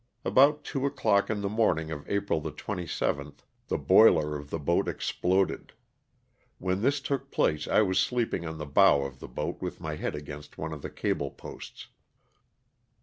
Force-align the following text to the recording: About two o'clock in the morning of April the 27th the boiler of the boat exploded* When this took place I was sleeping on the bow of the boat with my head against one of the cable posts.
About 0.25 0.63
two 0.63 0.87
o'clock 0.87 1.29
in 1.29 1.41
the 1.41 1.47
morning 1.47 1.91
of 1.91 2.09
April 2.09 2.41
the 2.41 2.51
27th 2.51 3.41
the 3.67 3.77
boiler 3.77 4.35
of 4.35 4.49
the 4.49 4.57
boat 4.57 4.87
exploded* 4.87 5.73
When 6.57 6.81
this 6.81 6.99
took 6.99 7.29
place 7.29 7.67
I 7.67 7.83
was 7.83 7.99
sleeping 7.99 8.43
on 8.43 8.57
the 8.57 8.65
bow 8.65 9.03
of 9.03 9.19
the 9.19 9.27
boat 9.27 9.61
with 9.61 9.79
my 9.79 9.97
head 9.97 10.15
against 10.15 10.57
one 10.57 10.73
of 10.73 10.81
the 10.81 10.89
cable 10.89 11.29
posts. 11.29 11.89